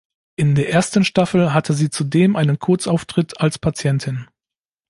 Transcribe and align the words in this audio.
In 0.35 0.55
der 0.55 0.67
ersten 0.71 1.03
Staffel 1.05 1.53
hatte 1.53 1.73
sie 1.75 1.91
zudem 1.91 2.35
einen 2.35 2.57
Kurzauftritt 2.57 3.39
als 3.39 3.59
Patientin. 3.59 4.25